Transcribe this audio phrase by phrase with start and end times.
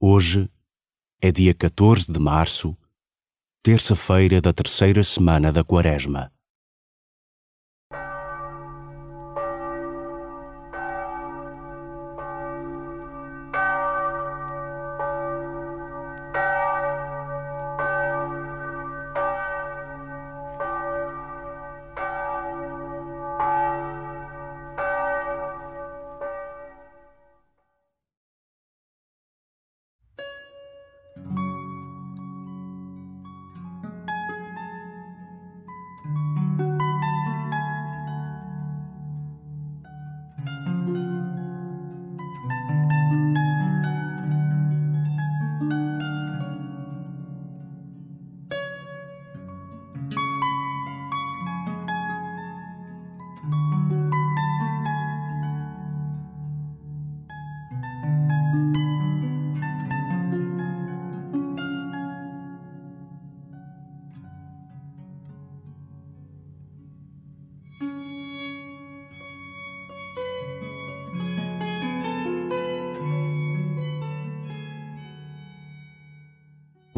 [0.00, 0.48] Hoje
[1.20, 2.78] é dia 14 de março,
[3.64, 6.32] terça-feira da terceira semana da Quaresma.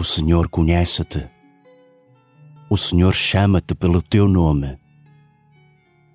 [0.01, 1.29] O Senhor conhece-te.
[2.71, 4.79] O Senhor chama-te pelo teu nome.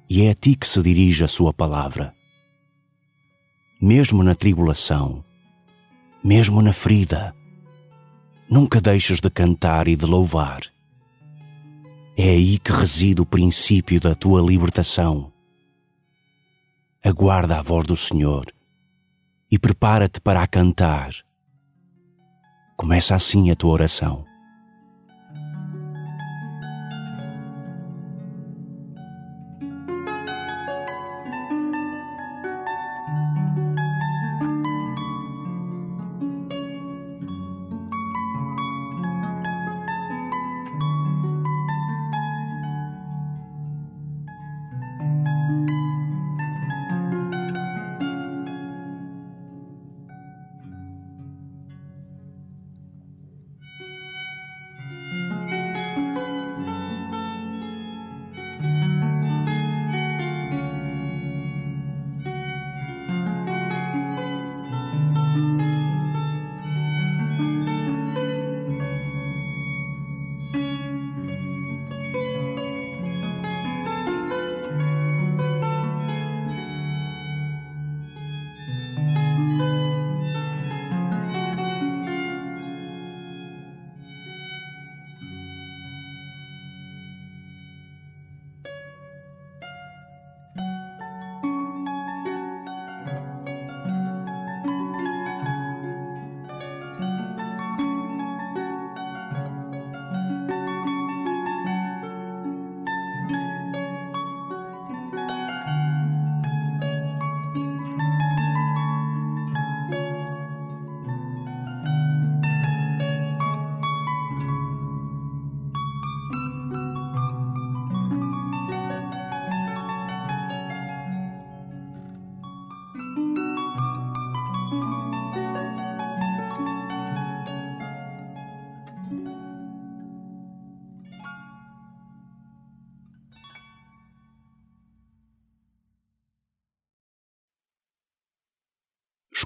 [0.09, 2.11] E é a ti que se dirige a sua palavra.
[3.79, 5.23] Mesmo na tribulação,
[6.23, 7.35] mesmo na ferida,
[8.49, 10.61] nunca deixes de cantar e de louvar.
[12.17, 15.31] É aí que reside o princípio da tua libertação.
[17.03, 18.51] Aguarda a voz do Senhor
[19.51, 21.24] e prepara-te para a cantar
[22.77, 24.34] Começa assim a tua oração.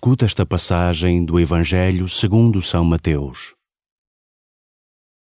[0.02, 3.54] Escuta esta passagem do Evangelho segundo São Mateus.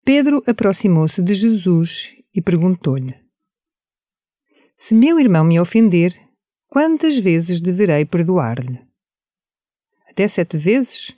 [0.05, 3.13] Pedro aproximou-se de Jesus e perguntou-lhe:
[4.77, 6.17] Se meu irmão me ofender,
[6.69, 8.79] quantas vezes deverei perdoar-lhe?
[10.09, 11.13] Até sete vezes?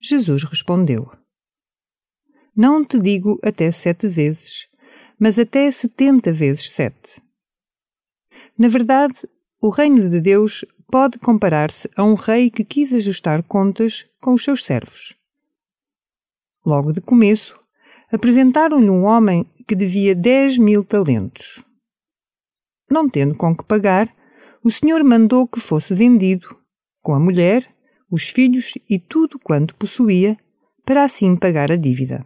[0.00, 1.10] Jesus respondeu:
[2.54, 4.68] Não te digo até sete vezes,
[5.18, 7.20] mas até setenta vezes sete.
[8.56, 9.18] Na verdade,
[9.60, 14.44] o reino de Deus pode comparar-se a um rei que quis ajustar contas com os
[14.44, 15.14] seus servos.
[16.64, 17.58] Logo de começo,
[18.12, 21.62] apresentaram-lhe um homem que devia dez mil talentos.
[22.90, 24.14] Não tendo com que pagar,
[24.62, 26.56] o senhor mandou que fosse vendido,
[27.02, 27.68] com a mulher,
[28.10, 30.38] os filhos e tudo quanto possuía,
[30.84, 32.24] para assim pagar a dívida.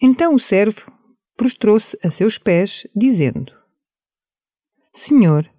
[0.00, 0.92] Então o servo
[1.36, 3.52] prostrou-se a seus pés, dizendo:
[4.92, 5.50] Senhor,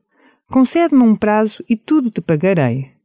[0.50, 2.96] Concede-me um prazo e tudo te pagarei.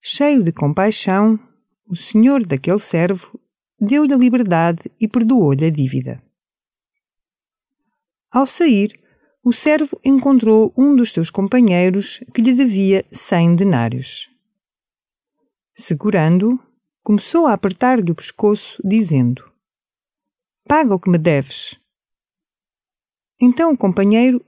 [0.00, 1.38] Cheio de compaixão,
[1.86, 3.40] o senhor daquele servo
[3.78, 6.20] deu-lhe a liberdade e perdoou-lhe a dívida.
[8.28, 8.98] Ao sair,
[9.44, 14.28] o servo encontrou um dos seus companheiros que lhe devia cem denários.
[15.74, 16.58] Segurando-o,
[17.02, 19.44] começou a apertar-lhe o pescoço, dizendo:
[20.64, 21.78] Paga o que me deves.
[23.40, 24.44] Então o companheiro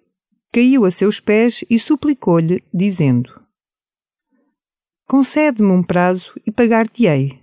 [0.55, 3.29] caiu a seus pés e suplicou-lhe, dizendo:
[5.05, 7.41] Concede-me um prazo e pagar-te-ei.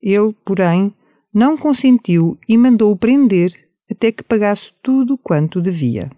[0.00, 0.94] Ele, porém,
[1.34, 6.08] não consentiu e mandou-o prender até que pagasse tudo quanto devia.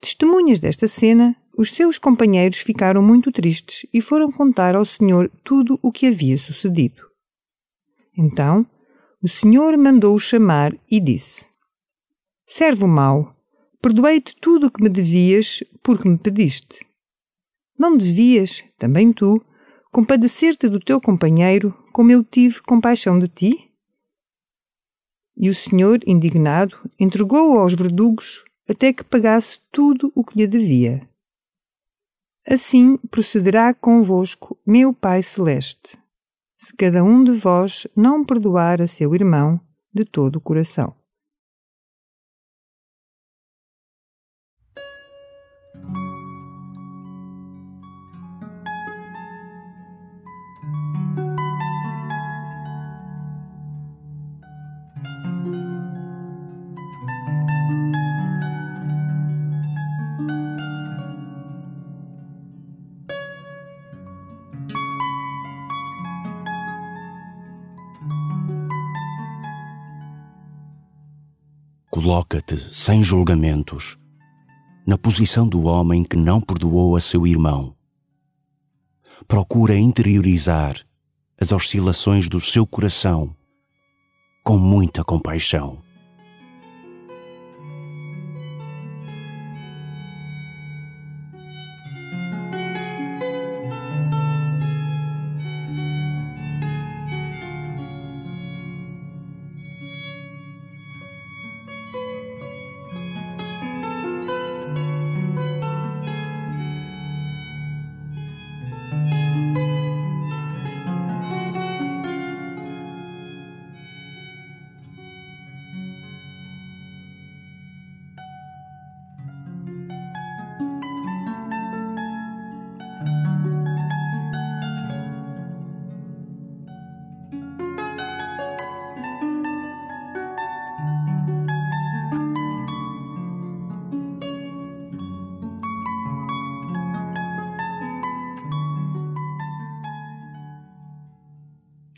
[0.00, 5.78] Testemunhas desta cena, os seus companheiros ficaram muito tristes e foram contar ao Senhor tudo
[5.80, 7.02] o que havia sucedido.
[8.18, 8.66] Então,
[9.22, 11.48] o Senhor mandou-o chamar e disse:
[12.46, 13.35] Servo mau,
[13.86, 16.84] perdoei-te tudo o que me devias porque me pediste.
[17.78, 19.40] Não devias, também tu,
[19.92, 23.70] compadecer-te do teu companheiro como eu tive compaixão de ti?
[25.36, 31.06] E o Senhor, indignado, entregou-o aos verdugos até que pagasse tudo o que lhe devia.
[32.44, 35.96] Assim procederá convosco meu Pai Celeste,
[36.56, 39.60] se cada um de vós não perdoar a seu irmão
[39.94, 40.92] de todo o coração.
[72.06, 73.98] Coloca-te sem julgamentos
[74.86, 77.74] na posição do homem que não perdoou a seu irmão.
[79.26, 80.86] Procura interiorizar
[81.36, 83.34] as oscilações do seu coração
[84.44, 85.82] com muita compaixão.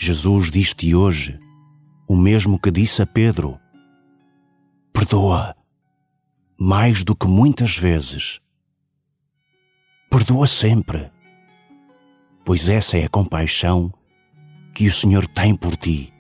[0.09, 1.39] Jesus diz-te hoje
[2.09, 3.61] o mesmo que disse a Pedro:
[4.91, 5.55] Perdoa
[6.59, 8.41] mais do que muitas vezes.
[10.11, 11.11] Perdoa sempre,
[12.43, 13.93] pois essa é a compaixão
[14.75, 16.11] que o Senhor tem por ti.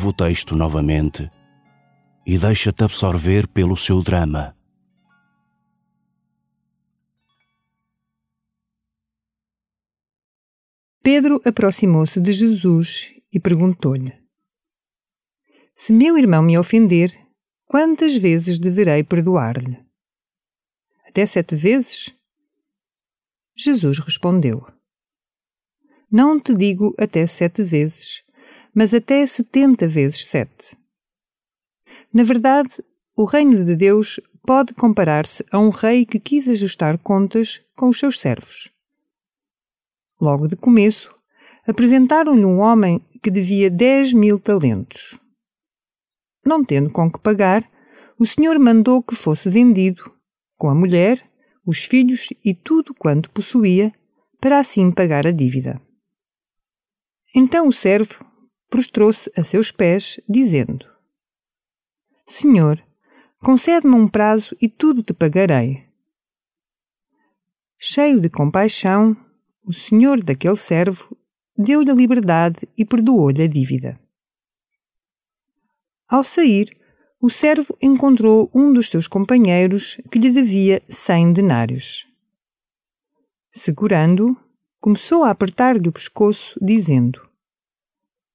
[0.00, 1.30] Ouve o texto novamente
[2.24, 4.56] e deixa-te absorver pelo seu drama.
[11.02, 14.14] Pedro aproximou-se de Jesus e perguntou-lhe:
[15.74, 17.14] Se meu irmão me ofender,
[17.66, 19.84] quantas vezes deverei perdoar-lhe?
[21.06, 22.10] Até sete vezes?
[23.54, 24.66] Jesus respondeu:
[26.10, 28.24] Não te digo até sete vezes
[28.74, 30.76] mas até setenta vezes sete.
[32.12, 32.82] Na verdade,
[33.16, 37.98] o reino de Deus pode comparar-se a um rei que quis ajustar contas com os
[37.98, 38.70] seus servos.
[40.20, 41.14] Logo de começo,
[41.66, 45.18] apresentaram-lhe um homem que devia dez mil talentos.
[46.44, 47.68] Não tendo com que pagar,
[48.18, 50.10] o senhor mandou que fosse vendido,
[50.56, 51.22] com a mulher,
[51.64, 53.92] os filhos e tudo quanto possuía,
[54.40, 55.80] para assim pagar a dívida.
[57.34, 58.24] Então o servo
[58.70, 60.86] prostrou-se a seus pés, dizendo:
[62.26, 62.82] Senhor,
[63.40, 65.84] concede-me um prazo e tudo te pagarei.
[67.76, 69.16] Cheio de compaixão,
[69.64, 71.16] o senhor daquele servo
[71.56, 74.00] deu-lhe a liberdade e perdoou-lhe a dívida.
[76.08, 76.76] Ao sair,
[77.20, 82.06] o servo encontrou um dos seus companheiros que lhe devia cem denários.
[83.52, 84.36] Segurando-o,
[84.80, 87.29] começou a apertar-lhe o pescoço, dizendo: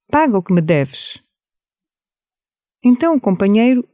[0.08, 1.22] Paga o que me deves.
[2.82, 3.86] Então o companheiro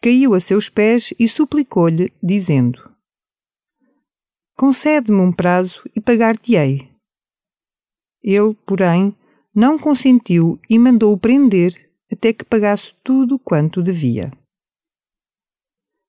[0.00, 2.78] caiu a seus pés e suplicou-lhe, dizendo:
[4.54, 6.90] Concede-me um prazo e pagar-te-ei.
[8.22, 9.16] Ele, porém,
[9.54, 14.30] não consentiu e mandou-o prender até que pagasse tudo quanto devia.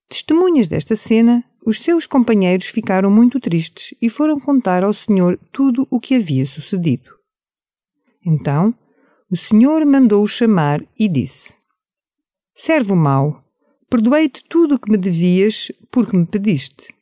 [0.08, 5.88] Testemunhas desta cena, os seus companheiros ficaram muito tristes e foram contar ao Senhor tudo
[5.90, 7.10] o que havia sucedido.
[8.24, 8.74] Então,
[9.30, 11.56] o Senhor mandou-o chamar e disse:
[12.54, 13.44] Servo mau,
[13.90, 16.94] perdoei-te tudo o que me devias porque me pediste.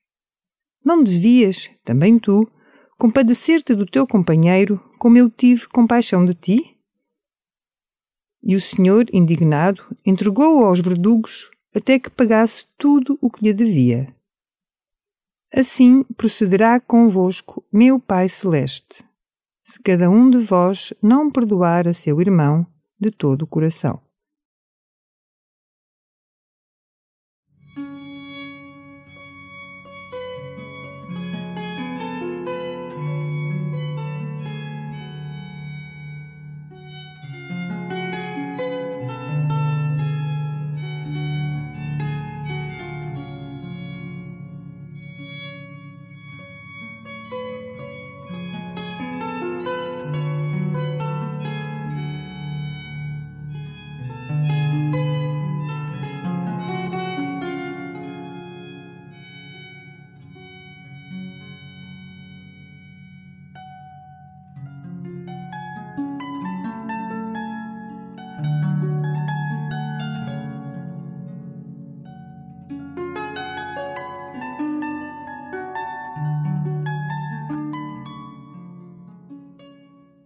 [0.84, 2.50] Não devias, também tu,
[2.98, 6.78] compadecer-te do teu companheiro como eu tive compaixão de ti?
[8.42, 14.14] E o Senhor, indignado, entregou-o aos verdugos até que pagasse tudo o que lhe devia.
[15.54, 19.04] Assim procederá convosco meu Pai Celeste,
[19.64, 22.66] se cada um de vós não perdoar a seu irmão
[23.00, 24.02] de todo o coração.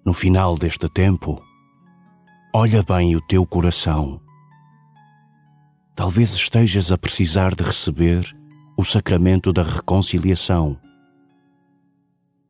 [0.07, 1.43] No final deste tempo,
[2.53, 4.21] olha bem o teu coração.
[5.93, 8.33] Talvez estejas a precisar de receber
[8.77, 10.79] o sacramento da reconciliação.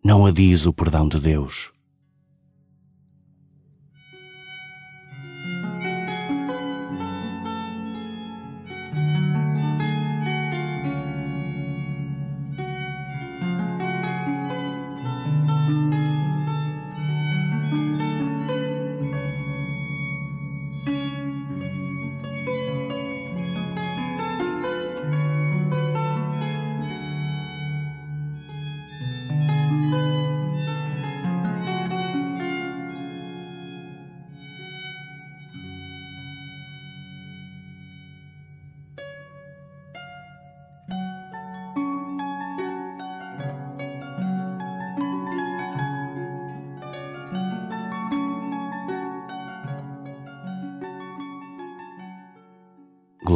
[0.05, 1.71] Não adies o perdão de Deus.